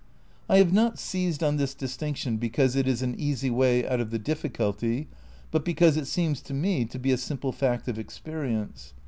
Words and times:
I 0.49 0.57
have 0.57 0.73
not 0.73 0.97
seized 0.97 1.43
on 1.43 1.57
this 1.57 1.75
distinction 1.75 2.37
because 2.37 2.75
it 2.75 2.87
is 2.87 3.03
an 3.03 3.13
easy 3.19 3.51
way 3.51 3.87
out 3.87 3.99
of 3.99 4.09
the 4.09 4.17
difficulty, 4.17 5.07
but 5.51 5.63
because 5.63 5.95
it 5.95 6.07
seems 6.07 6.41
to 6.41 6.55
me 6.55 6.85
to 6.85 6.97
be 6.97 7.11
a 7.11 7.17
simple 7.17 7.51
fact 7.51 7.87
of 7.87 7.99
experience. 7.99 8.95